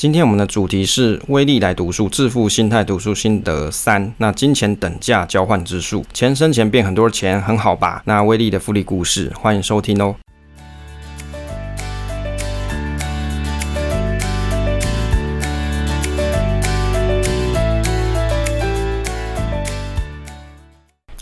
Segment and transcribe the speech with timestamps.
[0.00, 4.10] 今天我们的主题是威力来读书致富心态读书心得三。
[4.16, 8.00] 那金钱等价交换之术，钱生钱变很多钱，很好吧？
[8.06, 10.16] 那威力的复利故事，欢迎收听哦。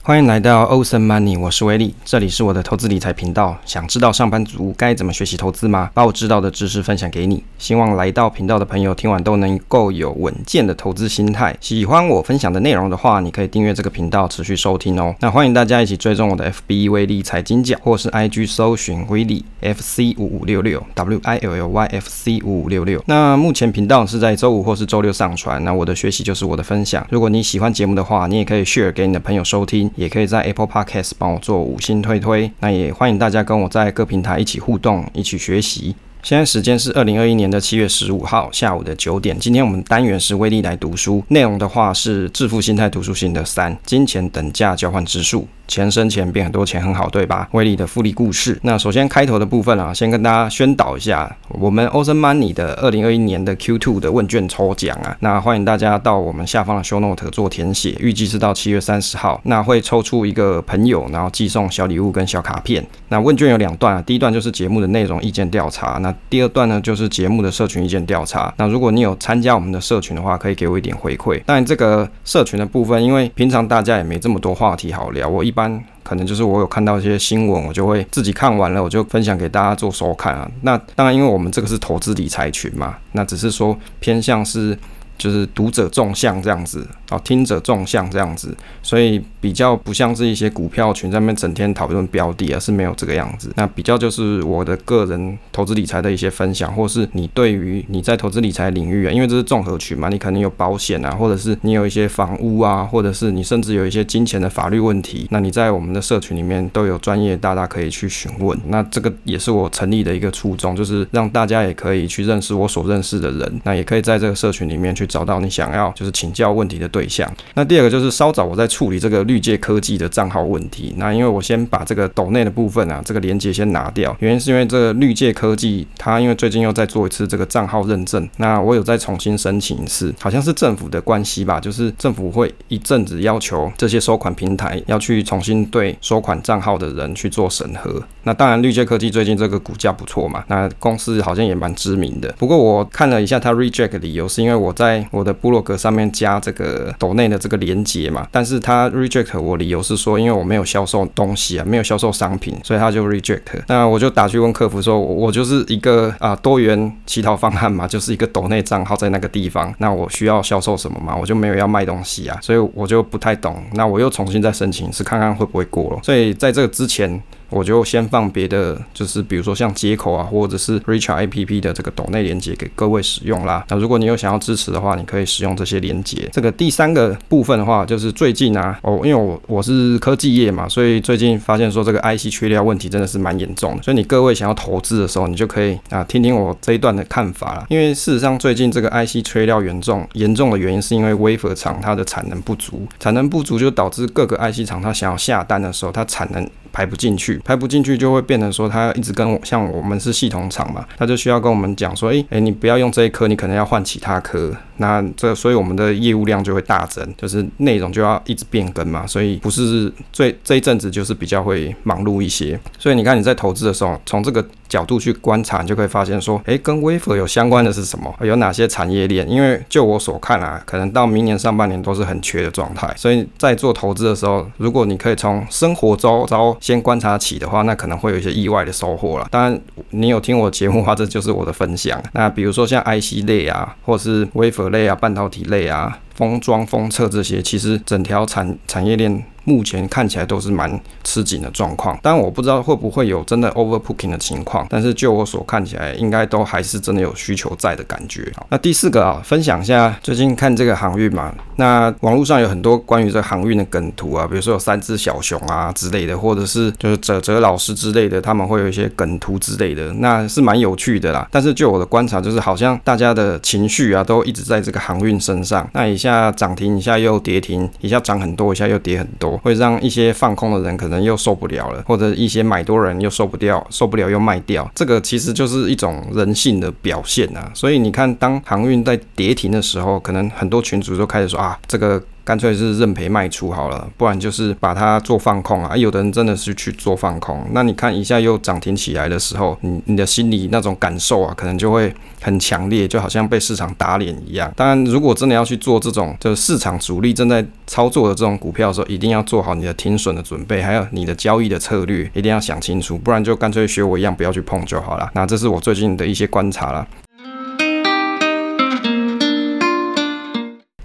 [0.08, 3.54] 欢迎来到 Awesome Money，我是威力，这里是我的投资理财频道。
[3.66, 5.90] 想知道上班族该怎么学习投资吗？
[5.92, 7.44] 把我知道的知识分享给你。
[7.58, 11.54] 希望来到频道的朋友听完都能够有稳健的投资心态。
[11.60, 15.14] 喜欢我分享的内容的话，你可以订阅这个频道，持续收听哦。
[15.20, 23.04] 那欢迎大家一起追踪我的 FB 威力财经角，或是 IG 搜寻威力 FC 五五六六 W I L L Y F C 五五六六。
[23.04, 25.62] 那目前频道是在周五或是周六上传。
[25.64, 27.06] 那我的学习就是我的分享。
[27.10, 29.90] 如果你喜欢节目的话，你也可以 share 给你的朋友收听。
[29.98, 35.96] 也可以在 Apple Podcast 帮我做五星推推，那也欢迎大家跟我在各平台一起互动，一起学习。
[36.22, 39.38] 现在时间是二零二一年的七月十五号下午的九点。
[39.38, 45.46] 今天我们单元是威力来读书，内容的话是致富心态读书心得三：金钱等价交换之术。
[45.68, 47.46] 钱生钱变很多钱，很好，对吧？
[47.52, 48.58] 威力的复利故事。
[48.62, 62.86] 那首先开头的部分啊，先跟大家宣导一下，我们 Ocean Money 的二零二一年的 Q2 的问卷抽奖啊，那欢迎大家到我们下方的 Show Note 做填写，预计是到七月三十号，那会抽出一个朋友，然后寄送小礼物跟小卡片。
[63.08, 68.52] 那问卷有两段啊，第一段就是节目的内容意见调查，那第二段呢就是节目的社群意见调查。
[68.56, 71.42] 那如果你有参加我们的社群的话，可以给我一点回馈。
[71.46, 75.82] 但这个社群的部分，因为平常大家也没这么多话题好聊，我一般。
[76.02, 80.50] 可能就是我有看到一些新闻，我就会自己看完了，我就分享给大家做收看啊。
[80.62, 84.78] 那当然，因为我们这个是投资理财群嘛，那只是说偏向是。
[85.18, 93.52] 就是读者众向这样子，哦，听者众向这样子，所以比较不像是一些股票群在那整天讨论标的，而是没有这个样子。
[93.56, 108.56] 那比较就是我的个人投资理财的一些分享，或是你对于你在投资理财领域啊，因为这是综合群嘛，你可能有保险啊，或者是你有一些房屋啊，或者是你甚至有一些金钱的法律问题，那你在我们的社群里面都有专业大大可以去询问。
[108.68, 115.07] 那这个也是我成立的一个初衷，就是让大家也可以去认识我所认识的人，那也可以在这个社群里面去。
[115.08, 117.28] 找到你想要就是请教问题的对象。
[117.54, 120.94] 那第二个就是稍早我在处理这个绿界科技的账号问题。
[120.96, 138.02] 那因为我先把这个抖内的部分啊，这个连接先拿掉，原因是因为这个绿界科技它因为最近又在做一次这个账号认证，那我有再重新申请一次，好像是政府的关系吧，就是政府会一阵子要求这些收款平台要去重新对收款账号的人去做审核。
[138.24, 142.34] 那当然绿界科技最近这个股价不错嘛，那公司好像也蛮知名的。
[142.38, 153.40] 不过我看了一下它 reject 理由，是因为我在我的部落格上面加这个抖内的这个连接嘛，但是他 reject 我理由是说，因为我没有销售东西啊，没有销售商品，所以他就 reject。
[153.66, 161.16] 那我就打去问客服说，我就是一个啊多元乞讨方案嘛，就是一个抖内账号在那个地方，那我需要销售什么嘛？
[161.16, 163.62] 我就没有要卖东西啊，所以我就不太懂。
[163.74, 166.00] 那我又重新再申请一次，看看会不会过了。
[166.02, 167.22] 所以在这个之前。
[167.50, 173.64] 我就先放别的，就是比如说像接口啊，或者是 Richart APP 的这个抖内连接给各位使用啦。
[173.68, 176.28] 那如果你有想要支持的话，你可以使用这些连接。
[176.32, 183.82] 这个第三个部分的话，就是最近啊，哦，因为我我是科技业嘛，所以最近发现说这个 IC 缺料问题真的是蛮严重的。
[183.82, 187.66] 所以你各位想要投资的时候，你就可以啊听听我这一段的看法啦。
[187.68, 196.46] 因为事实上最近这个 IC 缺料严重，严重的原因是因为 Wafer 厂它的产能不足，产能不足就导致各个 IC 厂它想要下单的时候，它产能。
[196.78, 204.56] 排不进去，排不进去就会变成说，他一直跟我，像我们是系统厂嘛，他就需要跟我们讲说，诶、欸、诶、你不要用这一颗，你可能要换其他颗。
[204.80, 212.56] 那这所以我们的业务量就会大增，就是内容就要一直变更嘛，所以不是最这一阵子就是比较会忙碌一些。
[212.78, 218.14] 所以你看你在投资的时候，从这个角度去观察，你就可以发现说，诶，跟 Wafer 有相关的是什么？
[218.20, 219.28] 有哪些产业链？
[219.28, 222.88] 因为就我所看啊，可能到明年上半年都是很缺的状态。
[222.96, 229.26] 所以在做投资的时候，如果你可以从生活周遭先观察起的话，那可能会有一些意外的收获了。
[229.30, 229.58] 当然，
[229.90, 231.98] 你有听我节目的话，这就是我的分享。
[232.12, 239.24] 那比如说像 IC 类啊，或是 Wafer 类啊，半导体类啊，封装、封测这些，其实整条产产业链。
[239.48, 248.30] 目前看起来都是蛮吃紧的状况，当然我不知道会不会有真的 overbooking 的情况，但是就我所看起来，应该都还是真的有需求在的感觉。
[248.50, 261.26] 那第四个啊，分享一下最近看这个航运嘛，那网络上有很多关于这航运的梗图啊，比如说有三只小熊啊之类的，或者是就是哲哲老师之类的，他们会有一些梗图之类的，那是蛮有趣的啦。
[261.30, 269.37] 但是就我的观察，就是好像大家的情绪啊，都一直在这个航运身上，那一下涨停，一下又跌停，一下涨很多，一下又跌很多。
[269.42, 277.50] 会让一些放空的人可能又受不了了，或者一些买多人又受不掉，受不了又卖掉，这个其实就是一种人性的表现啊。
[277.54, 282.02] 所以你看，当航运在跌停的时候，可能很多群主就开始说啊，这个。
[282.28, 285.74] 干脆是认赔卖出好了，不然就是把它做放空啊。
[285.74, 291.90] 有的人真的是去做放空，那你看一下又涨停起来的时候，你你的心里那种感受啊，可能就会
[292.20, 294.52] 很强烈，就好像被市场打脸一样。
[294.54, 305.10] 当然，如果真的要去做这种，就是市场主力正在操作的这种股票的时候，一定要做好你的停损的准备，还有你的交易的策略，一定要想清楚，不然就干脆学我一样，不要去碰就好了。
[305.14, 306.86] 那这是我最近的一些观察了。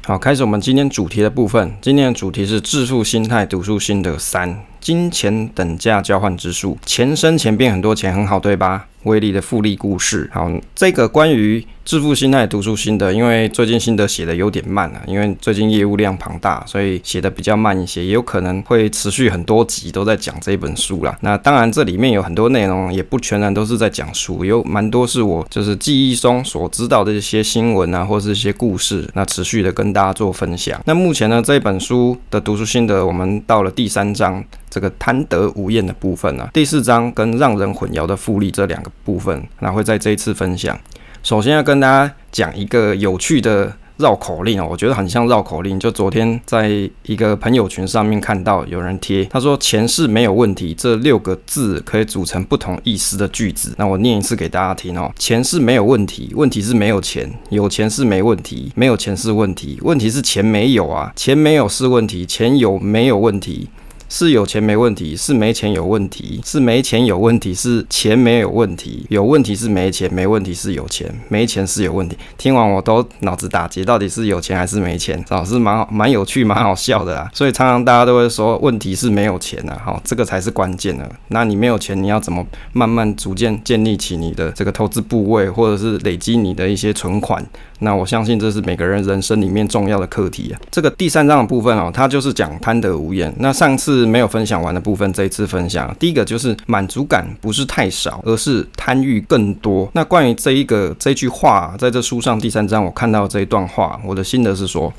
[0.05, 1.73] 好，开始我们今天主题的部分。
[1.79, 6.77] 今天的主题是致富心态读书心得三：金钱等价交换之术。
[6.85, 8.87] 钱生钱变很多钱，很好，对吧？
[9.03, 10.29] 威力的复利故事。
[10.33, 21.17] 好，这个关于致富心态读书心得，因为最近心得写的有点慢了，因为最近业务量庞大，所以写的比较慢一些，也有可能会持续很多集都在讲这本书啦。
[21.21, 30.81] 那当然，这里面有很多内容，也不全然都是在讲书，有蛮多是我就是记忆中所知道的一些新闻啊，或是一些故事，那持续的跟大家做分享。
[30.85, 40.77] 那目前呢，这本书的读书心得，我们到了第三章，这个贪得无厌的部分啊，第四章跟让人混淆的复利这两个部分，那会在这一次分享。
[41.21, 45.79] 首先要跟大家讲一个有趣的绕口令哦，我觉得很像绕口令。
[45.79, 46.67] 就昨天在
[47.03, 53.73] 一个朋友群上面看到有人贴，他说“钱是没有问题”这六个字可以组成不同意思的句子。
[53.77, 59.79] 那我念一次给大家听哦：“钱是没有问题，问题是没有钱；有钱是没问题，没有钱是问题。
[59.83, 63.69] 问题是钱没有啊，钱没有是问题，钱有没有问题？”
[64.13, 72.15] 是有钱没问题，是没钱有问题，是没钱有问题，是钱没有问题，有问题是没钱，没问题是有钱，没钱是有问题。
[72.37, 75.25] 听完我都脑子打结，到底是有钱还是没钱？
[75.29, 77.27] 老是蛮好，蛮有趣，蛮好笑的啦。
[77.33, 81.09] 所以常常大家都会说，问题是没有钱啊，好，这个才是关键的。
[81.29, 87.43] 那你没有钱，你要怎么慢慢逐渐建立起你的这个投资部位，或者是累积你的一些存款？
[87.79, 90.61] 那我相信这是每个人人生里面重要的课题啊。
[90.71, 93.33] 这个第三章的部分哦，它就是讲贪得无厌。
[93.39, 95.95] 那上次没有分享完的部分，这一次分享。
[95.99, 99.89] 第一个就是满足感不是太少，而是贪欲更多。
[99.93, 104.91] 那关于这一个这句话，在这书上第三章我看到这一段话，我的心得是说，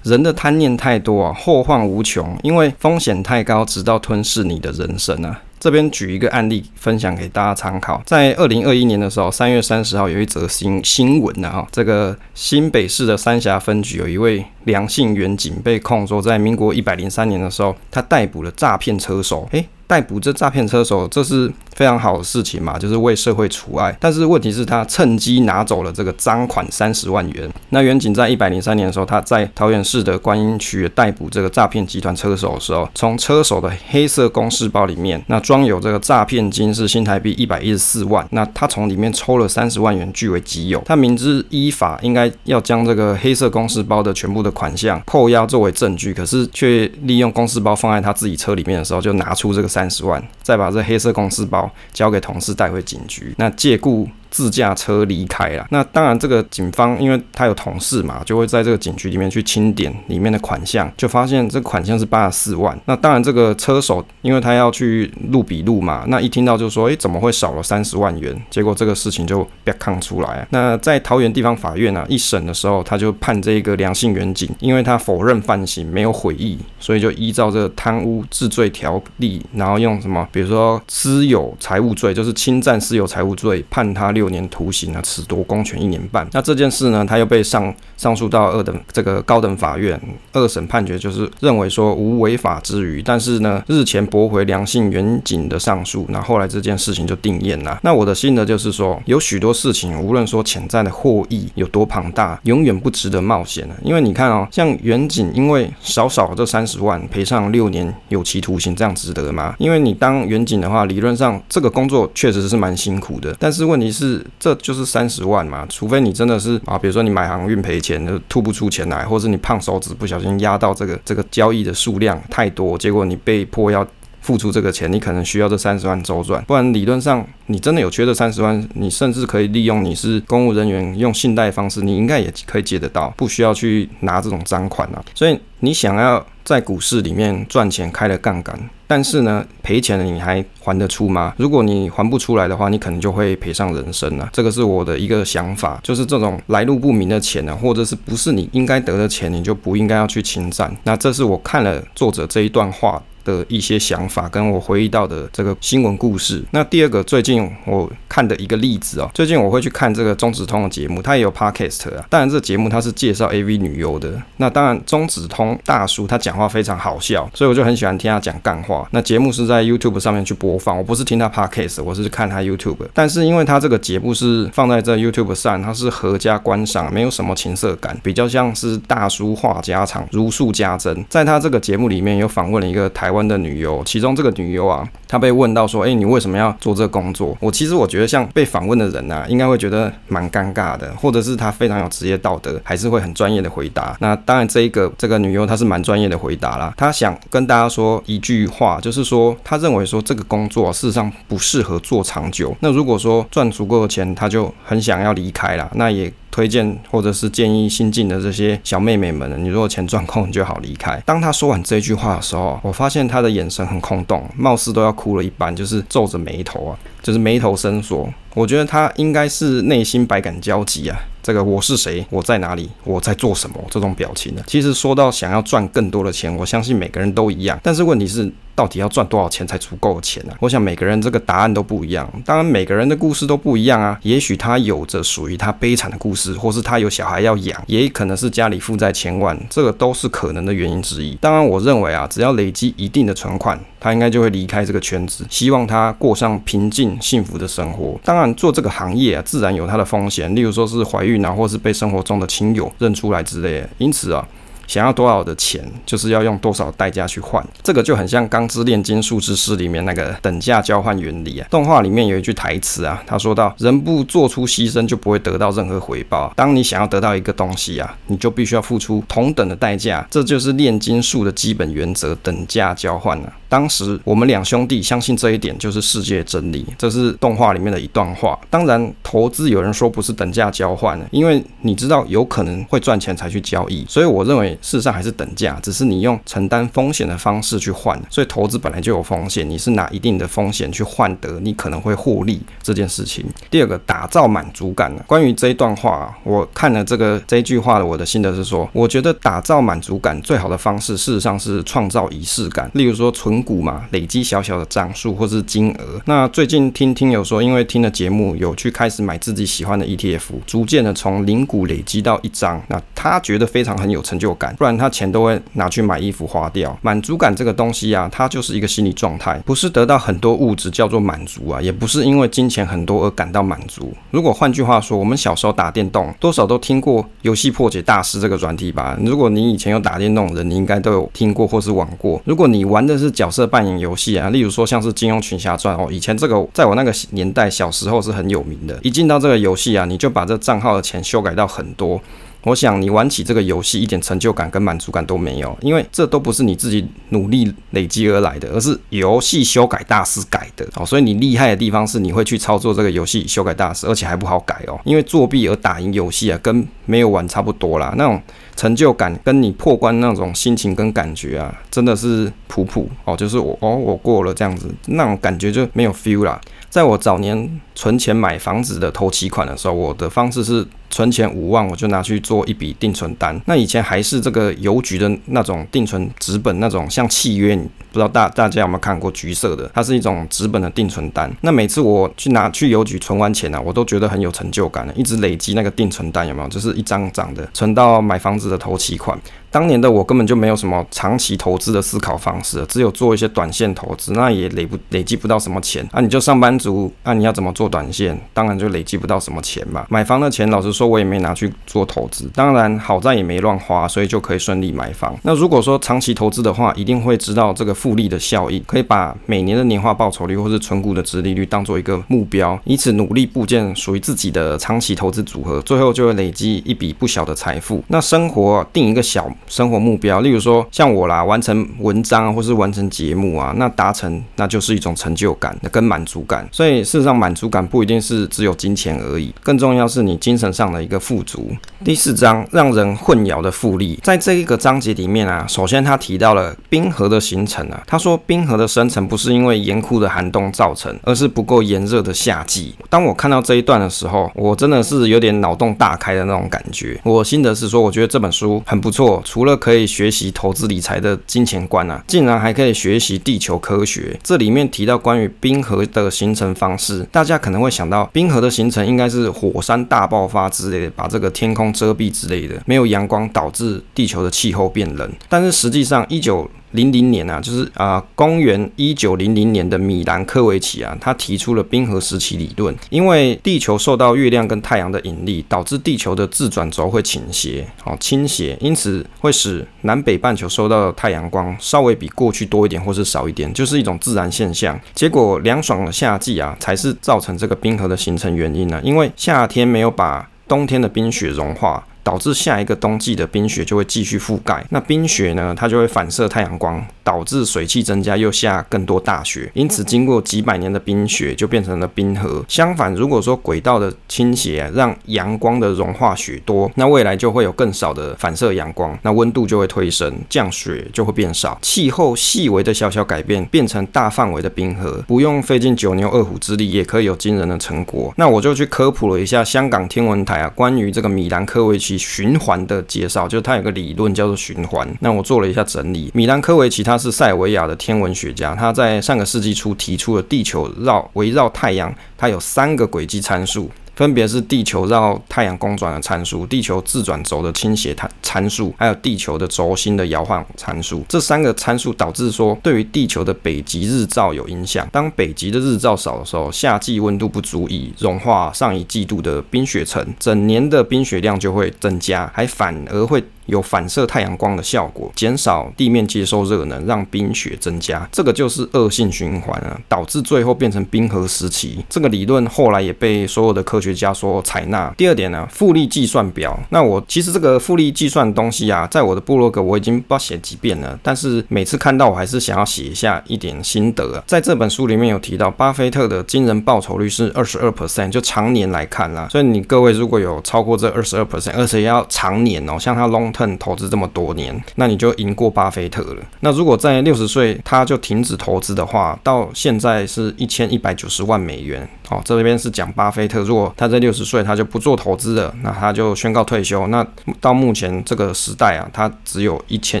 [0.02, 5.42] 人的贪念太多啊，后患无穷，因为风险太高，直到吞噬你的人生啊。
[5.58, 19.66] 这边举一个案例分享给大家参考，在二零二一年的时候，三月三十号有一则新新闻呢，哈，这个新北市的三峡分局有一位梁姓远景被控说，在民国一百零三年的时候，他逮捕了诈骗车手，诶。
[19.88, 23.96] 逮捕这诈骗车手，这是非常好的事情嘛，就是为社会除害。
[24.00, 27.48] 但是问题是，他趁机拿走了这个赃款三十万元。
[27.68, 38.26] 那远景在一百零三年的时候，他在桃园市的观音区逮捕这个诈骗集团车手的时候，从车手的黑色公事包里面，那装有这个诈骗金是新台币一百一十四万。
[38.32, 40.82] 那他从里面抽了三十万元据为己有。
[40.84, 49.66] 他明知依法应该要将这个黑色公事包的全部的款项扣押作为证据，可是却利用公司包放在他自己车里面的时候，就拿出这个。
[49.76, 54.08] 三十万，再把这黑色公司包交给同事带回警局，那借故。
[54.36, 55.66] 自驾车离开了。
[55.70, 62.78] 那当然，这个警方因为他有同事嘛，就会在这个警局里面去清点里面的款项，就发现这款项是八十四万。
[62.84, 70.46] 那当然，这个车手因为他要去录笔录嘛，那一听到就说：“诶，怎么会少了三十万元？”结果这个事情就被抗出来。
[70.50, 84.25] 那在桃园地方法院啊，一审的时候，他就判这个梁姓员警，因为他否认犯行，没有悔意，所以就依照这个贪污治罪条例，然后用什么，比如说私有财物罪，就是侵占私有财物罪，判他六。
[84.26, 86.26] 六年徒刑啊，褫夺公权一年半。
[86.32, 89.98] 那这件事呢，他又被上上诉到二等这个高等法院，
[90.32, 97.78] 二审判决就是认为说无违法之余，但是呢，日前驳回梁姓员警的上诉，那后来这件事情就定谳了。
[97.84, 103.76] 那我的心得就是说，有许多事情，无论说潜在的获益有多庞大，永远不值得冒险的。
[103.84, 109.54] 因为你看哦，像员警，因为少少这三十万赔上六年有期徒刑，这样值得吗？
[109.58, 114.15] 因为你当员警的话，理论上这个工作确实是蛮辛苦的，但是问题是。
[114.38, 123.86] 这就是三十万嘛，除非你真的是啊，比如说你买航运赔钱，就吐不出钱来，或者是你胖手指不小心压到这个这个交易的数量太多，结果你被迫要
[124.26, 135.00] 付出这个钱，你可能需要这三十万周转，不然理论上你真的有缺这三十万，你甚至可以利用你是公务人员用信贷方式，你应该也可以借得到，不需要去拿这种赃款啊。
[135.14, 138.58] 所以你想要在股市里面赚钱，开了杠杆。
[138.88, 141.34] 但是呢，赔钱了你还还得出吗？
[141.38, 144.28] 如果你还不出来的话，你可能就会赔上人生了。
[144.32, 150.72] 这个是我的一个想法，就是这种来路不明的钱呢，或者是不是你应该得的钱，你就不应该要去侵占。
[150.84, 156.42] 那这是我看了作者这一段话的一些想法，跟我回忆到的这个新闻故事。
[156.52, 162.06] 那第二个，最近我看的一个例子哦，最近我会去看这个中子通的节目，他也有 podcast 啊。
[162.08, 164.22] 当然，这个节目他是介绍 AV 女优的。
[164.36, 168.86] 那当然，中子通大叔他讲话非常好笑，所以我就很喜欢听他讲干话。
[168.92, 172.76] 那节目是在 YouTube 上面去播放，我不是听他 podcast，我是看他 YouTube。
[172.94, 181.04] 但是因为他这个节目是放在这 YouTube 上，他是合家观赏，没有什么情色感，比较像是大叔话家常，如数家珍。
[181.08, 183.15] 在他这个节目里面，有访问了一个台湾。
[183.26, 193.96] 的女优，其中这个女优啊，她被问到说：“哎，你为什么要做这个工作？”我其实我觉得，像被访问的人啊，应该会觉得蛮尴尬的，或者是她非常有职业道德，还是会很专业的回答。
[194.00, 196.74] 那当然，这一个这个女优她是蛮专业的回答啦。
[196.76, 202.56] 她想跟大家说一句话，就是说，她认为说这个工作事实上不适合做长久。
[202.60, 205.70] 那如果说赚足够的钱，她就很想要离开啦。
[205.74, 206.12] 那也。
[206.30, 211.00] 推荐或者是建议新进的这些小妹妹们，你如果钱赚够，你就好离开。
[211.06, 218.08] 当他说完这句话的时候，我发现他的眼神很空洞，貌似都要哭了一般，就是皱着眉头啊，就是眉头深锁。
[218.34, 220.98] 我觉得他应该是内心百感交集啊。
[221.22, 222.06] 这个我是谁？
[222.10, 222.70] 我在哪里？
[222.84, 223.56] 我在做什么？
[223.70, 224.42] 这种表情呢？
[224.46, 227.58] 其实说到想要赚更多的钱，我相信每个人都一样。
[227.62, 230.32] 但是问题是，到底要赚多少钱才足够钱呢？
[230.40, 232.10] 我想每个人这个答案都不一样。
[232.24, 233.98] 当然，每个人的故事都不一样啊。
[234.02, 241.14] 也许他有着属于他悲惨的故事，或是他有小孩要养，也可能是家里负债千万，这个都是可能的原因之一。
[241.16, 248.00] 当然，我认为啊，只要累积一定的存款，他应该就会离开这个圈子，希望他过上平静幸福的生活。
[248.04, 251.16] 当然，做这个行业啊，自然有它的风险，例如说是怀孕。
[251.16, 254.26] 啊或是被生活中的亲友认出来之类的，因此啊。
[254.66, 257.44] 想要多少的钱，就是要用多少代价去换。
[257.62, 261.46] 这个就很像《钢之炼金术之诗》里面那个等价交换原理啊。
[261.50, 266.32] 动画里面有一句台词啊，他说到：“人不做出牺牲，就不会得到任何回报。
[266.36, 270.06] 当你想要得到一个东西啊，你就必须要付出同等的代价。
[270.10, 273.32] 这就是炼金术的基本原则——等价交换啊。
[273.48, 276.66] 当时我们两兄弟相信这一点就是世界真理。
[276.76, 278.38] 这是动画里面的一段话。
[278.50, 283.84] 当然，投资有人说不是等价交换，因为你知道有可能会赚钱才去交易。
[283.88, 284.56] 所以我认为。
[284.62, 293.24] 事实上还是等价，只是你用承担风险的方式去换，所以投资本来就有风险，你是拿一定的风险去换得你可能会获利这件事情。
[293.50, 295.02] 第二个，打造满足感呢？
[295.06, 306.00] 关于这一段话，我看了这个这一句话的，我的心得是说，我觉得打造满足感最好的方式，事实上是创造仪式感，例如说存股嘛，累积小小的张数或是金额。
[306.04, 314.54] 那最近听听友说，因为听了节目，有去开始买自己喜欢的 ETF，逐渐的从零股累积到一张，那他觉得非常很有成就感。
[314.56, 316.78] 不然他钱都会拿去买衣服花掉。
[316.82, 323.92] 满足感这个东西啊，它就是一个心理状态，不是得到很多物质叫做满足啊，也不是因为金钱很多而感到满足。
[324.10, 328.96] 如果换句话说，我们小时候打电动，多少都听过游戏破解大师这个软体吧？
[329.00, 332.20] 如果你以前有打电动的人，你应该都有听过或是玩过。
[332.24, 338.78] 如果你玩的是角角色扮演游戏啊，例如说像是《金庸群侠传》哦，以前这个在我那个年代小时候是很有名的。
[338.84, 342.00] 一进到这个游戏啊，你就把这账号的钱修改到很多。
[342.44, 350.86] 我想你玩起这个游戏一点成就感跟满足感都没有，因为这都不是你自己努力累积而来的，而是游戏修改大师改的哦。
[350.86, 354.78] 所以你厉害的地方是你会去操作这个游戏修改大师，而且还不好改哦。
[354.84, 357.92] 因为作弊而打赢游戏啊，跟没有玩差不多啦。
[357.98, 358.22] 那种
[358.56, 363.16] 成就感跟你破关那种心情跟感觉啊，真的是普普哦。
[363.16, 366.40] 就是我哦，我过了这样子，那种感觉就没有 feel 啦。
[366.68, 370.66] 在我早年存钱买房子的头期款的时候，我的方式是。
[370.90, 373.40] 存钱五万，我就拿去做一笔定存单。
[373.46, 379.70] 那以前还是这个邮局的那种定存纸本，那种像契约，不知道大大家有没有看过橘色的？
[379.74, 381.30] 它是一种纸本的定存单。
[381.40, 386.48] 那每次我去拿去邮局存完钱呢、我都觉得很有成就感，一直累积那个定存单，有没有？
[386.48, 389.18] 就是一张张的存到买房子的头期款。
[389.50, 395.86] 当年的我根本就没有什么长期投资的思考方式，只有做一些短线投资，那也累不累积不到什么钱。
[395.92, 398.18] 啊、你就上班族，那、啊、你要怎么做短线？
[398.34, 399.86] 当然就累积不到什么钱嘛。
[399.88, 405.16] 买房的钱，老实说我也没拿去做投资，当然好在也没乱花，所以就可以顺利买房。
[405.22, 417.82] 那如果说长期投资的话，一定会知道这个复利的效益，可以把每年的年化报酬率或是存股的殖利率当做一个目标，以此努力构建属于自己的长期投资组合，最后就会累积一笔不小的财富。
[417.88, 426.46] 那生活定一个小生活目标，例如说像我啦，完成文章或是完成节目啊，那达成那就是一种成就感跟满足感。
[426.52, 431.50] 所以事实上满足感不一定是只有金钱而已，更重要是你精神上的一个富足。
[431.84, 442.74] 第四章让人混淆的复利，在这一个章节里面啊，首先他提到了冰河的形成啊，他说冰河的生成不是因为严酷的寒冬造成，而是不够炎热的夏季。
[442.88, 447.00] 当我看到这一段的时候，我真的是有点脑洞大开的那种感觉。
[447.04, 454.18] 我心得是说，我觉得这本书很不错，除了可以学习投资理财的金钱观啊，竟然还可以学习地球科学。
[454.22, 465.10] 这里面提到关于冰河的形成方式，大家可能会想到冰河的形成应该是火山大爆发之类的，把这个天空遮蔽之类的，没有阳光导致地球的气候变冷。
[465.28, 472.74] 但是实际上，一九零零年啊，就是啊、公元一九零零年的米兰科维奇啊，他提出了冰河时期理论。
[472.90, 484.78] 因为地球受到月亮跟太阳的引力，导致地球的自转轴会倾斜，哦倾斜，因此会使南北半球受到的太阳光稍微比过去多一点或是少一点，就是一种自然现象。
[484.94, 491.86] 结果凉爽的夏季啊，才是造成这个冰河的形成原因呢、因为夏天没有把冬天的冰雪融化。
[492.06, 499.50] 导致下一个冬季的冰雪就会继续覆盖，那冰雪呢，它就会反射太阳光，导致水汽增加，又下更多大雪。
[499.54, 502.44] 因此，经过几百年的冰雪就变成了冰河。
[502.46, 518.14] 相反，如果说轨道的倾斜，让阳光的融化雪多，那未来就会有更少的反射阳光，那温度就会推升，降雪就会变少，气候细微的小小改变变成大范围的冰河，不用费尽九牛二虎之力也可以有惊人的成果。
[518.16, 521.95] 那我就去科普了一下香港天文台啊，关于这个米兰科维奇。
[521.98, 524.88] 循环的介绍，就是它有个理论叫做循环。
[525.00, 533.70] 那我做了一下整理，米兰科维奇他是塞尔维亚的天文学家，他在上个世纪初提出了地球绕围绕太阳，它有三个轨迹参数。
[533.96, 541.02] 分别是地球绕太阳公转的参数、地球自转轴的倾斜参参数，还有地球的轴心的摇晃参数。
[541.08, 544.86] 这三个参数导致说，对于地球的北极日照有影响。
[544.92, 553.24] 当北极的日照少的时候，夏季温度不足以融化上一季度的冰雪层，整年的冰雪量就会增加，还反而会。
[553.46, 561.84] 有反射太阳光的效果，减少地面接收热能，让冰雪增加，这个就是恶性循环啊，导致最后变成冰河时期。
[561.88, 564.92] 这个理论后来也被所有的科学家所采纳。
[564.96, 566.58] 第二点呢，复利计算表。
[566.70, 574.22] 那我其实这个复利计算东西啊，在我的部落格我已经不写几遍了，但是每次看到我还是想要写一下一点心得啊。
[574.26, 579.28] 在这本书里面有提到，巴菲特的惊人报酬率是二十二 percent，就常年来看啦。
[579.30, 583.35] 所以你各位如果有超过这二十二 percent，而且要常年哦，像他 long。
[583.58, 586.22] 投资这么多年，那你就赢过巴菲特了。
[586.40, 591.88] 那如果在六十岁他就停止投资的话，到现在是一千一百九十万美元。
[592.08, 596.86] 好，这边是讲巴菲特，如果他在六十岁他就不做投资了，那他就宣告退休。
[596.86, 597.04] 那
[597.40, 600.00] 到目前这个时代啊，他只有一千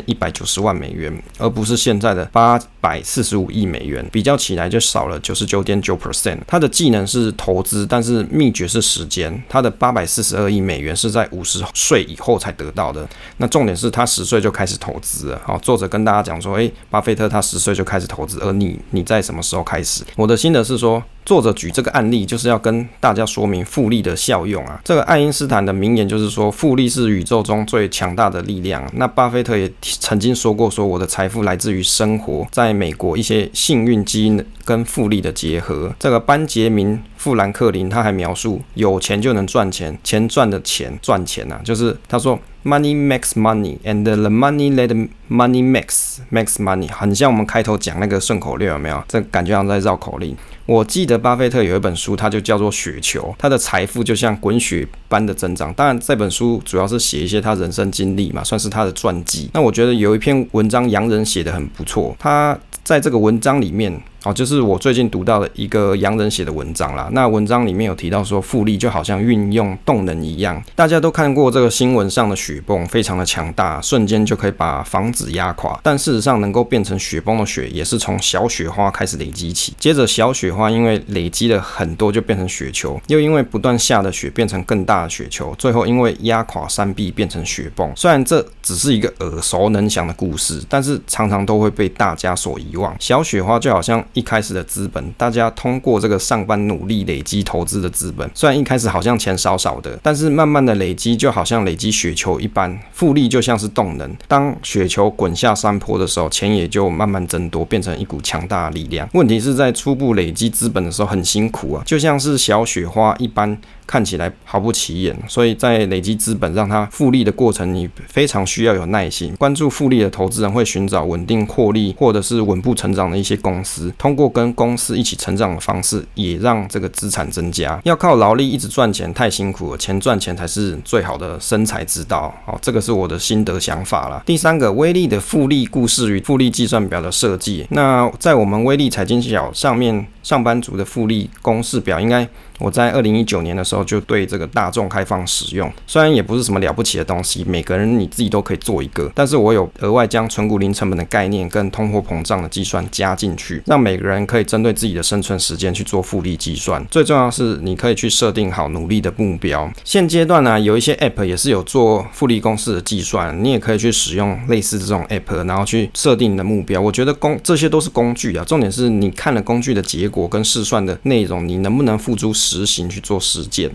[0.06, 6.38] 一百九十万美元，而不是现在的八百四十五亿美元，比较起来就少了九十九点九 percent。
[6.46, 9.42] 他的技能是投资，但是秘诀是时间。
[9.48, 13.08] 他的八百四十二亿美元是在五十岁以后才得到的。
[13.38, 15.40] 那重点是他十岁就开始投资了。
[15.44, 20.04] 好，作者跟大家讲说，诶，巴菲特他十岁就开始投资，而你你在什么时候开始？
[20.16, 21.02] 我的心得是说。
[21.26, 24.80] 作者举这个案例，就是要跟大家说明复利的效用啊。
[24.84, 28.88] 这个爱因斯坦的名言就是说，复利是宇宙中最强大的力量。
[28.94, 35.92] 那巴菲特也曾经说过，说我的财富来自于生活在美国一些幸运基因跟复利的结合。
[35.98, 42.38] 这个班杰明富兰克林他还描述，有钱就能赚钱，钱赚的钱赚钱啊，就是他说。
[42.66, 49.02] Money makes money, and the money let money makes makes money，很像我们开头讲那个顺口溜，有没有？
[49.08, 50.36] 这感觉像在绕口令。
[50.66, 55.72] 我记得巴菲特有一本书，它就叫做《雪球》，他的财富就像滚雪般的增长。
[55.74, 59.48] 当然，这本书主要是写一些他人生经历嘛，算是他的传记。
[59.52, 64.02] 那我觉得有一篇文章洋人写的很不错，他在这个文章里面。
[64.26, 67.08] 哦，就是我最近读到的一个洋人写的文章啦。
[67.12, 70.60] 那文章里面有提到说，复利就好像运用动能一样。
[70.74, 75.78] 大家都看过这个新闻上的雪崩，非常的强大，瞬间就可以把房子压垮。
[75.80, 79.72] 但事实上，能够变成雪崩的雪，也是从小雪花开始累积起。
[79.78, 87.92] 接着，小雪花因为累积了很多，就变成雪球，又因为不断下的雪变成更大的雪球，最后因为压垮山壁变成雪崩。
[87.94, 92.92] 虽然这只是一个耳熟能详的故事，但是常常都会被大家所遗忘。
[92.98, 94.04] 小雪花就好像。
[94.16, 109.06] 一开始的资本，大家通过这个上班努力累积投资的资本，虽然一开始好像钱少少的，但是慢慢的累积就好像累积雪球一般，复利就像是动能，当雪球滚下山坡的时候，钱也就慢慢增多，变成一股强大的力量。
[109.12, 113.58] 问题是在初步累积资本的时候很辛苦啊，就像是小雪花一般。
[113.86, 119.34] 看起来毫不起眼，所以在累积资本让它复利的过程，你非常需要有耐心。
[119.36, 127.80] 关注复利的投资人会寻找稳定获利或者是稳步成长的一些公司，通过跟公司一起成长的方式，也让这个资产增加。
[127.84, 132.34] 要靠劳力一直赚钱太辛苦了，钱赚钱才是最好的生财之道。
[132.44, 134.22] 好，这个是我的心得想法啦。
[134.26, 137.66] 第三个，威力的复利故事与复利计算表的设计。
[137.70, 142.28] 那在我们威力财经角上面，上班族的复利公式表应该。
[142.58, 156.82] 我在二零一九年的时候就对这个大众开放使用，虽然也不是什么了不起的东西，每个人你自己都可以做一个，但是我有额外将存股零成本的概念跟通货膨胀的计算加进去，让每个人可以针对自己的生存时间去做复利计算。
[156.90, 159.70] 最重要是，你可以去设定好努力的目标。
[159.84, 166.80] 现阶段呢，有一些 App 也是有做复利公式的计算，你也可以去使用类似这种 App，然后去设定你的目标。
[166.80, 173.70] 我觉得工这些都是工具啊，重点是你看了工具的结果果跟试算的内容，你能不能付诸实行去做实践。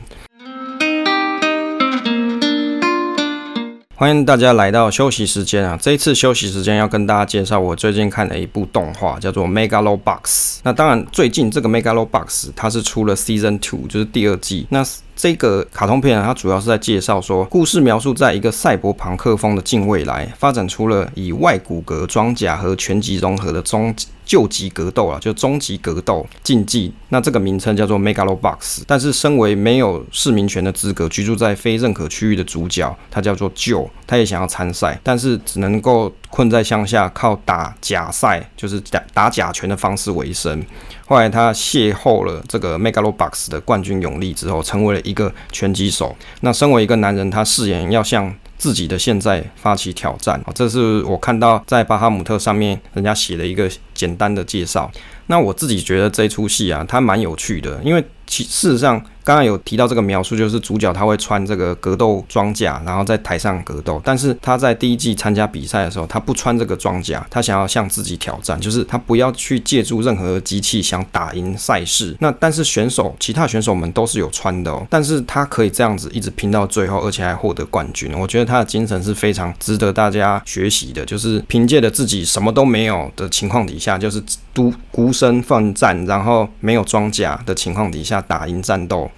[3.96, 5.78] 欢迎大家来到休息时间啊！
[5.80, 10.24] 这一次休息时间要跟大家介绍我最近看的一部动画，叫做《Megalobox》。
[10.64, 12.26] 那当然，最近这个《Megalobox》
[12.56, 14.66] 它是出了 Season Two，就是第二季。
[14.72, 14.84] 那
[15.16, 23.96] 这个卡通片啊，它主要是在介绍说，故事描述在一个赛博朋克风的近未来，发展出了以外骨骼装甲和拳击融合的终
[24.32, 26.94] 究极格斗啊，就终极格斗竞技。
[27.10, 28.84] 那这个名称叫做 Megalobox。
[28.88, 40.64] 但是身为没有市民权的资格，居住在非认可区域的主角，他叫做旧他也想要参赛，但是只能够困在乡下，靠打假赛，就是打打假拳的方式为生。
[41.06, 46.16] 后来他邂逅了这个 Megalobox 的冠军永利之后，成为了一个拳击手。
[46.40, 50.40] 那身为一个男人，他誓言要向自己的现在发起挑战。
[50.54, 54.92] 这是我看到在巴哈姆特上面人家写了一个简单的介绍。
[55.26, 59.04] 那我自己觉得这出戏啊，它蛮有趣的，因为其事实上。
[59.24, 64.02] 刚刚有提到这个描述，就是主角他会穿这个格斗装甲，然后在台上格斗。
[64.04, 72.18] 但是他在第一季参加比赛的时候，他不穿这个装甲，他想要向自己挑战，就是他不要去借助任何机器想打赢赛事。
[72.20, 78.12] 那但是选手，其他选手们都是有穿的哦，但是他可以这样子一直拼到最后，而且还获得冠军。
[78.18, 84.20] 我觉得他的精神是非常值得大家学习的，就是凭借着自己什么都没有的情况底下，就是
[84.52, 89.10] 独孤身奋战，然后没有装甲的情况底下打赢战斗。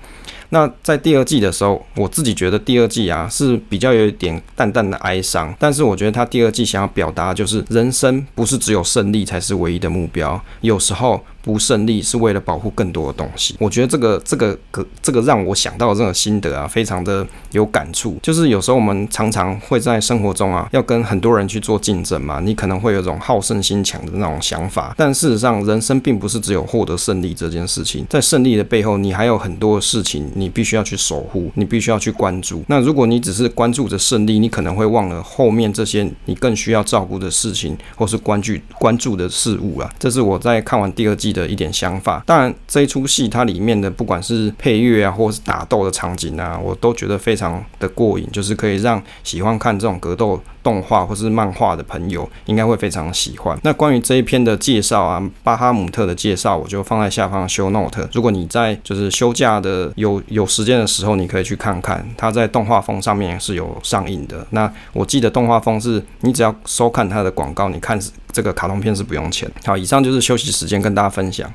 [0.50, 11.24] 那在第二季的时候，我自己觉得第二季啊是比较有一点淡淡的哀伤，但是我觉得他第二季想要表达就是人生不是只有胜利才是唯一的目标，有时候。
[11.44, 13.56] 不胜利是为了保护更多的东西。
[13.60, 18.18] 我觉得这个这个个这个让我想到这个心得啊，非常的有感触。
[18.24, 24.96] 就是有时候我们常常会在生活中啊，要跟很多人去做竞争嘛，你可能会有种好胜心强的那种想法。
[24.98, 32.64] 但事实上，人生并不是只有获得胜利这件事情，在胜利的背后，你还有很多事情你必须要去守护，你必须要去关注。
[32.68, 39.92] 那如果你只是关注着胜利，你可能会忘了后面这些你更需要照顾的事情，或是关注关注的事物啊。
[40.00, 53.60] 这是我在看完第二季的一点想法，当然这一出戏它里面的不管是配乐啊，或是打斗的场景啊，我都觉得非常的过瘾，就是可以让喜欢看这种格斗动画或是漫画的朋友应该会非常喜欢。
[53.62, 58.10] 那关于这一篇的介绍啊，巴哈姆特的介绍，我就放在下方 show note。
[58.14, 64.48] 如果你在就是休假的有有时间的时候，你可以去看看，它在动画风上面是有上映的。
[64.52, 68.00] 那我记得动画风是你只要收看它的广告，你看
[68.32, 69.52] 这个卡通片是不用钱。
[69.66, 71.52] 好，以上就是休息时间跟大家分享。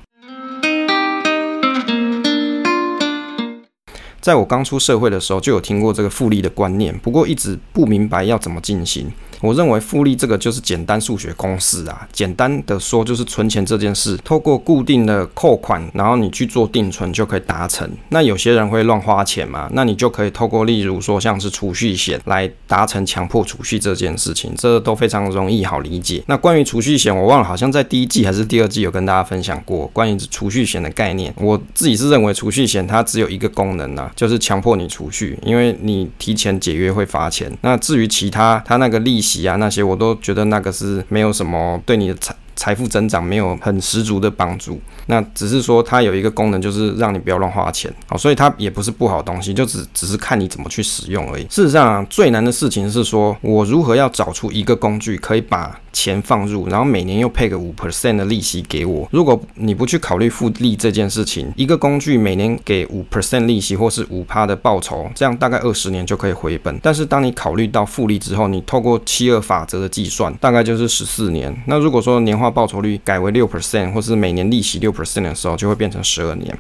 [4.29, 9.11] 在我刚出社会的时候，就有听过这个复利的观念，不过一直不明白要怎么进行。
[9.41, 17.89] 我认为复利这个就是简单数学公式啊，简单的说就是存钱这件事，透过固定的扣款，然后你去做定存就可以达成。
[18.09, 26.21] 那有些人会乱花钱嘛，那你就可以透过例如说像是储蓄险来达成强迫储蓄这件事情，这都非常容易好理解。
[26.27, 31.33] 那关于储蓄险，我忘了好像在第一季还是第二季有跟大家分享过关于储蓄险的概念。
[31.37, 37.57] 我自己是认为储蓄险它只有一个功能啊，就是强迫你储蓄，因为你提前解约会罚钱。
[37.61, 39.47] 那至于其他，他那个利息。
[39.47, 44.79] 啊，那些我都觉得那个是没有什么对你的财财富增长没有很十足的帮助。
[45.07, 51.45] 那只是说它有一个功能，就是让你不要乱花钱，好，所以它也不是不好东西，就只只是看你怎么去使用而已。
[51.45, 59.09] 事实上，最难的事情是说我如何要找出一个工具可以把钱放入，然后每年又配个五 percent 的利息给我。
[59.11, 66.79] 如果你不去考虑复利这件事情，一个工具每年给五 percent 利息或是五趴的报酬，这样大概二十年就可以回本。
[66.83, 71.55] 但是当你考虑到复利之后，你透过七二法则的计算，大概就是十四年。
[71.67, 76.57] 那如果说年化报酬率改为六 percent，或是每年利息六 percent 的时候，就会变成十二年。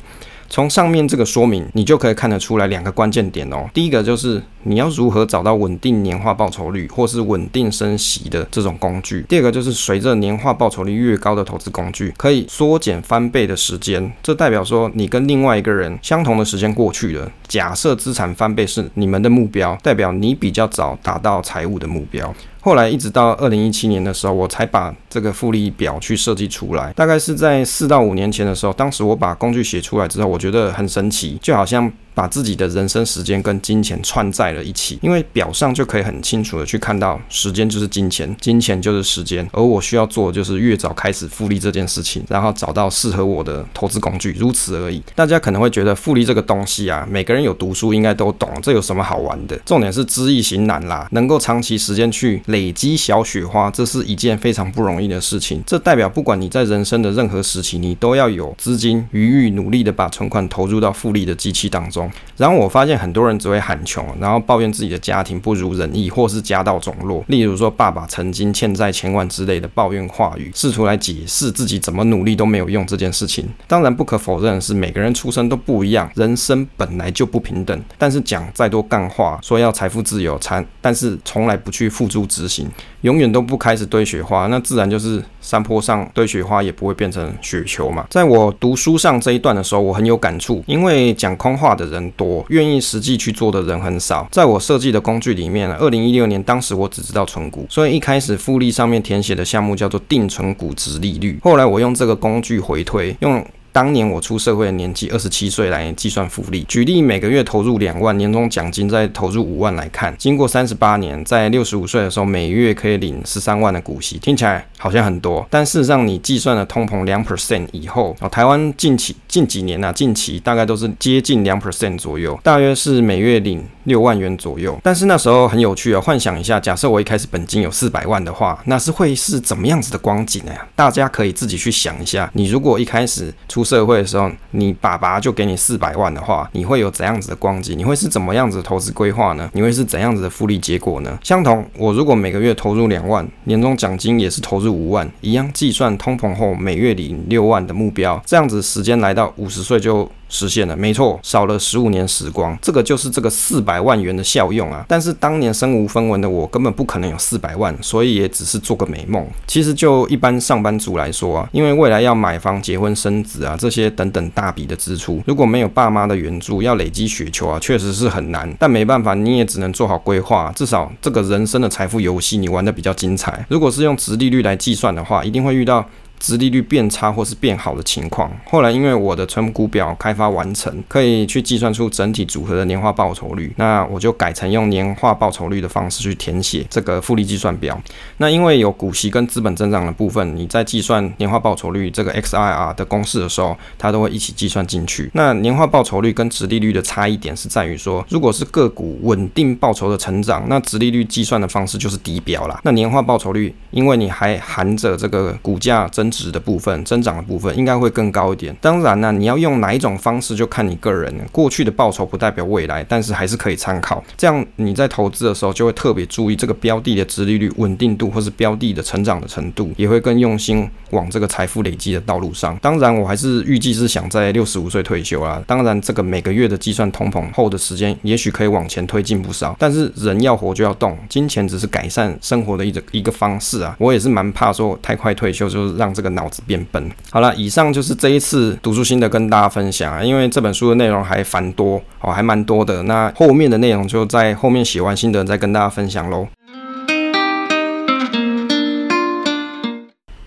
[0.50, 3.68] 从上面这个说明，你就可以看得出来两个关键点哦。
[3.74, 9.22] 第一个就是你要如何找到稳定年化报酬率或是稳定升息的这种工具。
[9.28, 14.10] 第二个就是随着年化报酬率越高的投资工具，可以缩减翻倍的时间。
[14.22, 17.30] 这代表说你跟另外一个人相同的时间过去了。
[17.46, 22.34] 假设资产翻倍是你们的目标，代表你比较早达到财务的目标。
[22.68, 26.92] 后来一直到二零一七年的时候，我才把这个复利表去设计出来。
[26.92, 31.90] 大概是在四到五年前的时候，当时我把工具写出来之后，我觉得很神奇，就好像。
[32.18, 45.00] 把自己的人生时间跟金钱串在了一起，因为表上就可以很清楚的去看到，时间就是金钱，金钱就是时间，而我需要做的就是越早开始复利这件事情，然后找到适合我的投资工具，如此而已。
[45.14, 49.56] 大家可能会觉得复利这个东西啊，每个人有读书应该都懂，这有什么好玩的？
[49.64, 55.62] 重点是知易行难啦，能够长期时间去累积小雪花，这是一件非常不容易的事情。
[55.64, 62.07] 这代表不管你在人生的任何时期，你都要有资金余裕，努力的把存款投入到复利的机器当中。
[62.36, 67.24] 然后我发现很多人只会喊穷，然后抱怨自己的家庭不如人意，或是家道中落。
[67.28, 73.48] 例如说，爸爸曾经欠债千万之类的抱怨话语，试图来解释自己怎么努力都没有用这件事情。
[73.66, 77.82] 当然，不可否认的是，每个人出生都不一样，人生本来就不平等。
[77.96, 82.68] 但是讲再多干话，说要财富自由，才但是从来不去付诸执行，
[83.00, 88.06] 永远都不开始堆雪花，那自然就是山坡上堆雪花也不会变成雪球嘛。
[88.10, 92.44] 在我读书上这一段的时候，我很有感触，因为讲空话的人很多。
[92.48, 94.26] 愿意实际去做的人很少。
[94.30, 101.38] 在我设计的工具里面呢，二零一六年当时我只知道存股，所以一开始复利上面填写的项目叫做定存股值利率。
[101.42, 103.44] 后来我用这个工具回推，用。
[103.70, 124.78] 当年我出社会的年纪二十七岁来计算复利，举例每个月投入两万，年终奖金再投入五万来看，经过三十八年，在六十五岁的时候，每月可以领十三万的股息，听起来好像很多，但事实上你计算了通膨两 percent 以后，哦，台湾近期近几年啊，近期大概都是接近两 percent 左右，大约是每月领六万元左右。
[124.82, 130.52] 但是那时候很有趣啊，幻想一下，假设我一开始本金有四百万的话，那是会是怎么样子的光景呢？
[130.76, 137.76] 大家可以自己去想一下，你如果一开始出社会的时候，你爸爸就给你四百万的话，你会有怎样子的光景？
[137.76, 139.50] 你会是怎么样子的投资规划呢？
[139.54, 141.18] 你会是怎样子的复利结果呢？
[141.22, 150.10] 相同，我如果每个月投入两万，年终奖金也是投入五万，一样计算通膨后每月领六万的目标，这样子时间来到五十岁就。
[150.28, 154.84] 实现了，没错，少了十五年时光，这个就是这个四百万元的效用啊。
[154.86, 159.26] 但是当年身无分文的我，根本不可能有四百万，所以也只是做个美梦。
[159.46, 168.48] 其实就一般上班族来说啊，因为未来要买房、结婚、生子啊这些等等大笔的支出，如果没有爸妈的援助，要累积雪球啊，确实是很难。
[168.58, 173.46] 但没办法，你也只能做好规划，至少这个人生的财富游戏你玩得比较精彩。
[173.48, 175.84] 如果是用直利率来计算的话，一定会遇到。
[176.18, 187.80] 殖利率变差或是变好的情况，后来因为我的存股表开发完成，可以去计算出整体组合的年化报酬率，那我就改成用年化报酬率的方式去填写这个复利计算表。
[188.18, 195.10] 那因为有股息跟资本增长的部分，你在计算年化报酬率这个 XIR 的公式的时候，它都会一起计算进去。
[195.14, 202.60] 那年化报酬率跟殖利率的差异点是在于说，如果是个股稳定报酬的成长，那殖利率计算的方式就是底表啦。
[202.64, 208.54] 那年化报酬率，因为你还含着这个股价增值的部分，增长的部分应该会更高一点。
[208.60, 211.08] 当然呢，你要用哪一种方式就看你个人。
[211.32, 214.02] 过去的报酬不代表未来，但是还是可以参考。
[214.16, 222.56] 这样你在投资的时候就会特别注意这个标的的殖利率稳定度，或是标的的成长的程度，也会更用心往这个财富累积的道路上。
[222.58, 225.42] 当然，我还是预计是想在六十五岁退休啦。
[225.46, 229.56] 当然，这个每个月的计算通膨后的时间，也许可以往前推进不少。
[229.58, 233.74] 但是人要活就要动，金钱只是改善生活的一个一个方式啊。
[233.78, 236.36] 我也是蛮怕说太快退休，就是让这个脑子。
[236.46, 236.90] 变笨。
[237.10, 242.84] 好了，以上就是这一次读书心得跟大家分享啊，因为这本书的内容还繁多哦，还蛮多的。
[242.84, 246.28] 那后面的内容就在后面写完心得再跟大家分享喽。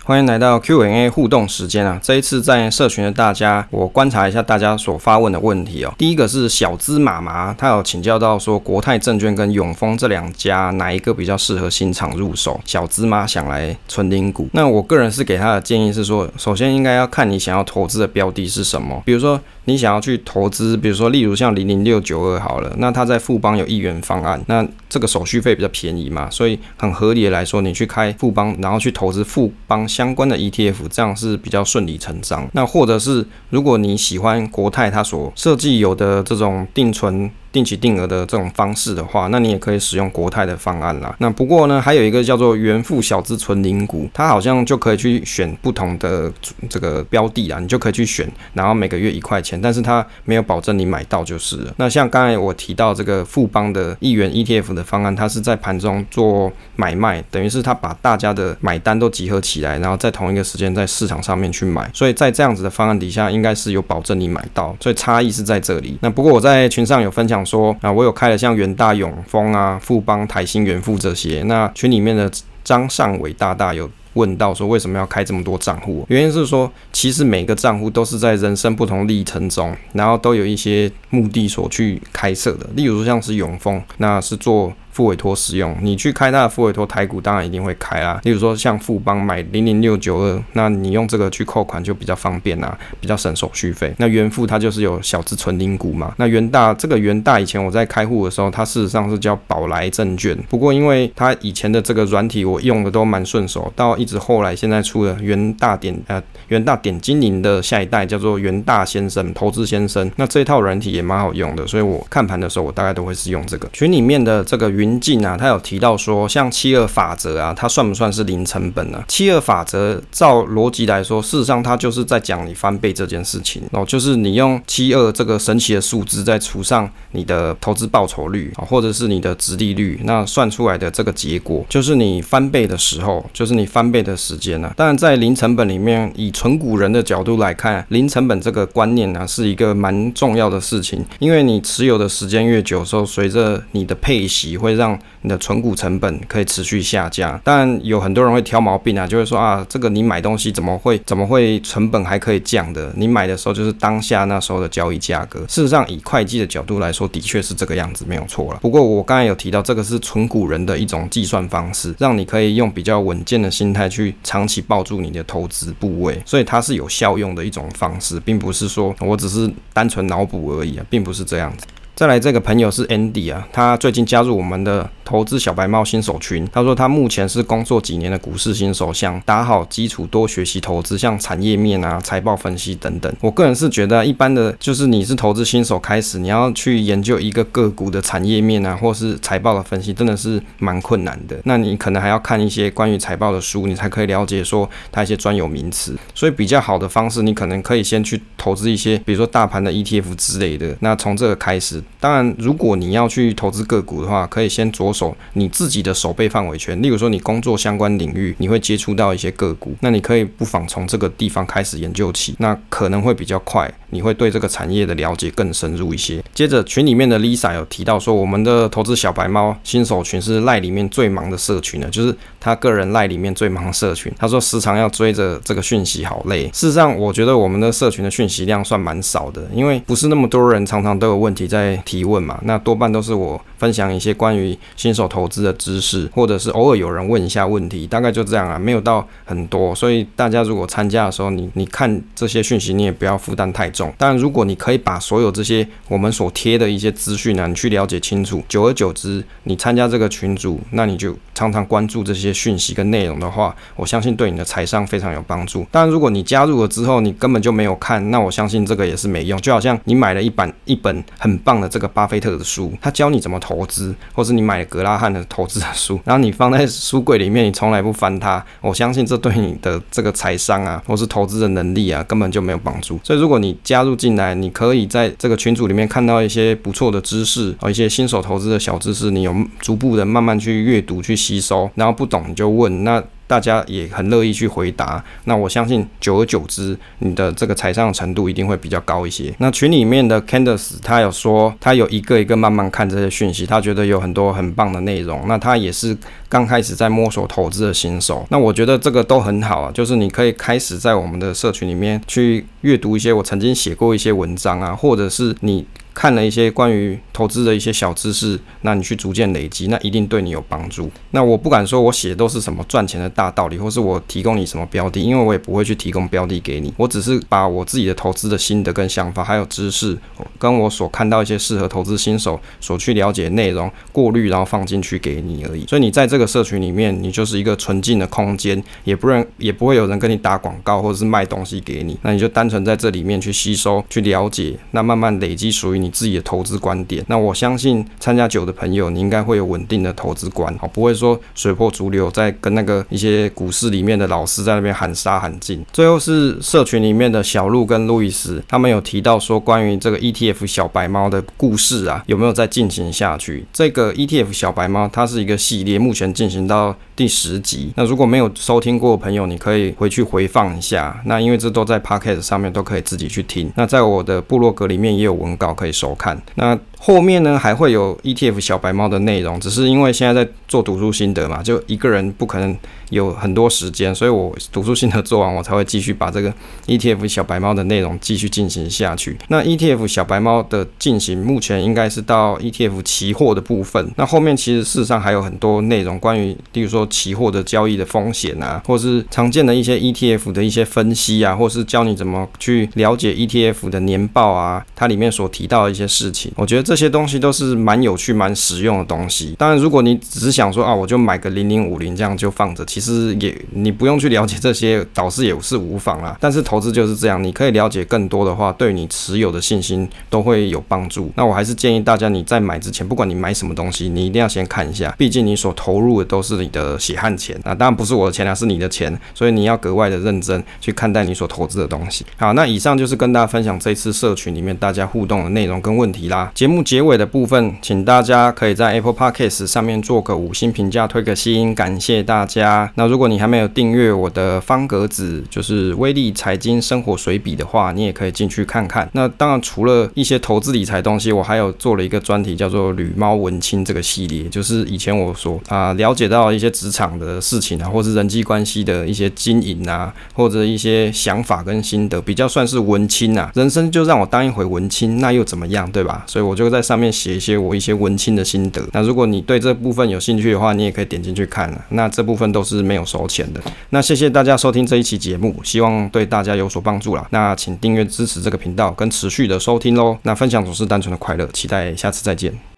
[0.03, 1.99] 欢迎来到 Q&A 互动时间啊！
[2.01, 5.93] 这一次在社群的大家，我观察一下大家所发问的问题哦。
[5.95, 12.59] 第一个是小资妈妈，她有请教到说，国泰证券跟永丰这两家哪一个比较适合新厂入手？
[12.65, 19.39] 小资妈想来存零股，那我个人是给她的建议是说，首先应该要看你想要投资的标的是什么，比如说。
[19.65, 32.49] 你想要去投资，比如说，例如像零零六九二好了，那它在富邦有一元方案，那这个手续费比较便宜嘛，所以很合理的来说，你去开富邦，然后去投资富邦相关的 ETF，这样是比较顺理成章。
[32.53, 37.29] 那或者是如果你喜欢国泰它所设计有的这种定存。
[37.51, 41.13] 定期定额的这种方式的话，那你也可以使用国泰的方案啦。
[41.19, 46.31] 那不过呢，还有一个叫做元富小资存零股，它好像就可以去选不同的
[46.69, 51.73] 这个标的啦，你就可以去选，然后每个月一块钱，但是它没有保证你买到就是了。
[51.75, 65.97] 那像刚才我提到这个富邦的一元 ETF 的方案，它是在盘中做买卖，等于是它把大家的买单都集合起来，然后在同一个时间在市场上面去买，所以在这样子的方案底下，应该是有保证你买到，所以差异是在这里。
[65.99, 67.40] 那不过我在群上有分享。
[67.45, 71.43] 说啊，我有开了像元大、永丰啊、富邦、台新、元富这些。
[71.43, 72.29] 那群里面的
[72.63, 76.05] 张尚伟大大有问到说，为什么要开这么多账户？
[76.09, 82.67] 原因是说，其实每个账户都是在人生不同历程中，然后都有一些目的所去开设的。
[82.75, 84.73] 例如说，像是永丰，那是做。
[84.91, 88.19] 复委托使用，你去开它的复委托台股，当然一定会开啦。
[88.23, 93.93] 例如说像富邦买零零六九二，那你用这个去扣款就比较方便啦，比较省手续费。
[93.97, 96.13] 那元富它就是有小资存零股嘛。
[96.17, 114.80] 那元大这个元大以前我在开户的时候，它事实上是叫宝来证券，不过因为它以前的这个软体我用的都蛮顺手，到一直后来现在出了元大点呃元大点精灵的下一代叫做元大先生投资先生，那这一套软体也蛮好用的，所以我看盘的时候我大概都会是用这个群里面的这个。
[114.81, 134.73] 云静啊，他有提到说，像七二法则啊，它算不算是零成本呢、七二法则照逻辑来说，事实上它就是在讲你翻倍这件事情哦，就是你用七二这个神奇的数字，再除上你的投资报酬率啊，或者是你的殖利率，那算出来的这个结果，就是你翻倍的时候，就是你翻倍的时间呢、啊。
[134.75, 144.70] 当然，在零成本里面，以纯股人的角度来看，零成本这个观念呢、是一个蛮重要的事情，因为你持有的时间越久的时候，随着你的配息会。
[144.71, 152.91] 会让你的存股成本可以持续下降，但有很多人会挑毛病啊，就会说啊，这个你买东西怎么会怎么会成本还可以降的？
[152.95, 155.41] 你买的时候就是当下那时候的交易价格。
[155.41, 158.59] 事实上，以会计的角度来说，的确是这个样子，没有错了。
[158.61, 171.65] 不过我刚才有提到，这个是存股人的一种计算方式，让你可以用比较稳健的心态去长期抱住你的投资部位，所以它是有效用的一种方式，并不是说我只是单纯脑补而已啊，并不是这样子。
[171.93, 176.47] 再来这个朋友是 Andy 啊，他最近加入我们的投资小白猫新手群。
[176.51, 183.13] 他说他目前是工作几年的股市新手，想打好基础，多学习投资，像产业面啊、财报分析等等。
[183.21, 191.37] 我个人是觉得，一般的就是你是投资新手开始，你要去研究一个个股的产业面啊，或是财报的分析，真的是蛮困难的。
[191.43, 195.95] 那你可能还要看一些关于财报的书，你才可以了解说它一些专有名词。
[196.15, 200.75] 所以比较好的方式，你可能可以先去投资一些，比如说大盘的 ETF 之类的。
[200.79, 201.80] 那从这个开始。
[201.99, 206.81] 当然，如果你要去投资个股的话，可以先着手你自己的手背范围圈。
[206.81, 216.23] 例如说，你工作相关领域，你会接触到一些个股，那你可以不妨从这个地方开始研究起，那可能会比较快，你会对这个产业的了解更深入一些。
[216.33, 224.11] 接着，群里面的 Lisa 有提到说，我们的投资小白猫新手群是赖里面最忙的社群了，就是他个人赖里面最忙的社群。
[224.17, 226.45] 他说时常要追着这个讯息，好累。
[226.53, 231.79] 事实上，我觉得我们的社群的讯息量算蛮少的，因为不是那么多人常常都有问题在。
[231.83, 239.75] 提问嘛，那多半都是我分享一些关于新手投资的知识，或者是偶尔有人问一下问题，大概就这样啊，没有到很多。
[239.75, 243.93] 所以大家如果参加的时候，你你看这些讯息，你也不要负担太重。
[243.99, 255.65] 当然，如果你可以把所有这些我们所贴的一些资讯呢，你去了解清楚，久而久之，你参加这个群组，那你就常常关注这些讯息跟内容的话，我相信对你的财商非常有帮助。
[255.71, 259.39] 当然，如果你加入了之后，你根本就没有看，那我相信这个也是没用。
[259.41, 261.71] 就好像你买了一本一本很棒的。
[261.71, 272.99] 这个巴菲特的书，他教你怎么投投资，或是你买格拉汉的投资的书，然后你放在书柜里面，你从来不翻它，我相信这对你的这个财商啊， 或是投资的能力啊，根本就没有帮助。
[273.03, 283.03] 所以，如果你加入进来，你可以在这个群组里面看到一些不错的知识，哦一些新手投资的小知识，你有逐步的慢慢去阅读、去吸收，然后不懂你就问那。
[283.31, 285.01] 大家也很乐意去回答。
[285.23, 289.33] 那我相信，久而久之，你的这个财商程度一定会比较高一些。
[289.37, 295.23] 那群里面的 Candace 他有说，他有一个一个慢慢看这些讯息，他觉得有很多很棒的内容。
[295.29, 295.95] 那他也是
[296.31, 298.25] 刚开始在摸索投资的新手。
[298.29, 305.65] 那我觉得这个都很好啊，就是你可以开始在我们的社群里面去阅读一些我曾经写过一些文章啊，或者是你。
[305.93, 310.89] 看了一些关于投资的一些小知识，那你去逐渐累积，那一定对你有帮助。
[311.11, 316.73] 那我不敢说我写的都是什么赚钱的大道理，或是我提供你什么标的，因为我也不会去提供标的给你。
[316.77, 319.97] 我只是把我自己的投资的心得跟想法，还有知识，
[320.39, 325.65] 跟我所看到一些适合投资新手所去了解内容，过滤然后放进去给你而已。
[325.67, 331.97] 所以你在这个个社群里面，你就是一个纯净的空间，也不认也不会有人跟你打广告或者是卖东西给你。
[332.03, 345.65] 那你就单纯在这里面去吸收、去了解，那慢慢累积属于你自己的投资观点，那我相信参加久的朋友，你应该会有稳定的投资观，好，不会说随波逐流，在跟那个一些股市里面的老师在那边喊杀喊进。
[345.73, 353.45] 最后是社群里面的小路跟路易斯，他们有提到说关于这个 ETF 小白猫的故事啊，有没有再进行下去？
[353.51, 357.71] 这个 ETF 小白猫它是一个系列，目前进行到第十集。
[357.75, 361.01] 那如果没有收听过的朋友，你可以回去回放一下。
[361.05, 363.51] 那因为这都在 Podcast 上面都可以自己去听。
[363.55, 366.21] 那在我的部落格里面也有文稿可以收看。
[366.35, 372.57] 那后面呢，还会有 ETF 小白猫的内容，只是因为现在在做读书心得嘛，就一个人不可能
[372.89, 376.33] 有很多时间，所以我读书心得做完，我才会继续把这个
[376.65, 379.15] ETF 小白猫的内容继续进行下去。
[379.27, 383.91] 那 ETF 小白猫的进行，目前应该是到 ETF 期货的部分。
[383.95, 399.35] 那后面其实事实上还有很多内容，关于例如说期货的交易的风险啊，或是常见的一些 ETF 的一些分析啊，或是教你怎么去了解 ETF 的年报啊，它里面所提到的一些事情，我觉得这些东西都是蛮有趣、蛮实用的东西。
[399.37, 406.15] 当然，如果你只是想说啊，我就买个零零五零这样就放着，其实也你不用去了解这些，导师也是无妨啦。
[406.21, 411.11] 但是投资就是这样，你可以了解更多的话，对你持有的信心都会有帮助。
[411.17, 422.05] 那我还是建议大家，你在买之前，不管你买什么东西，你一定要先看一下，毕竟你所投入的都是你的血汗钱啊，当然不是我的钱啊，是你的钱，所以你要格外的认真去看待你所投资的东西。
[422.15, 426.31] 好，那以上就是跟大家分享这次社群里面大家互动的内容跟问题啦。
[426.33, 432.71] 节目结尾的部分，请大家可以在 Apple Podcast 上面做个五星评价，推个心，感谢大家。
[432.75, 438.89] 那如果你还没有订阅我的方格子，就是威利财经生活随笔的话，你也可以进去看看。
[438.93, 453.31] 那当然，除了一些投资理财东西，我还有做了一个专题，叫做“旅猫文青”这个系列，就是以前我所啊、了解到一些职场的事情啊，或是人际关系的一些经营啊，或者一些想法跟心得，比较算是文青啊。
[453.33, 456.03] 人生就让我当一回文青，那又怎么样，对吧？
[456.07, 458.61] 所以我就在上面写一些我一些文青的心得。
[458.73, 461.65] 那如果你对这部分有兴趣的话，你也可以点进去看了。
[461.69, 463.41] 那这部分都是没有收钱的。
[463.69, 467.07] 那谢谢大家收听这一期节目，希望对大家有所帮助啦。
[467.11, 469.97] 那请订阅支持这个频道，跟持续的收听喽。
[470.03, 472.50] 那分享总是单纯的快乐，期待下次再见。